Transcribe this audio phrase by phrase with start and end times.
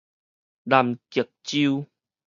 [0.65, 1.85] 南極洲